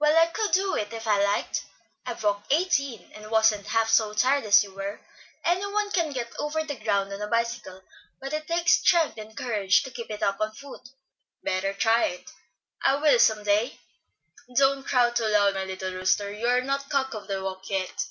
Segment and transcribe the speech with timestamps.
[0.00, 1.66] "Well, I could do it if I liked.
[2.04, 5.00] I've walked eighteen, and wasn't half so tired as you were.
[5.44, 7.84] Any one can get over the ground on a bicycle,
[8.20, 10.88] but it takes strength and courage to keep it up on foot."
[11.44, 12.28] "Better try it."
[12.84, 13.78] "I will, some day."
[14.56, 18.06] "Don't crow too loud, my little rooster; you are not cock of the walk yet."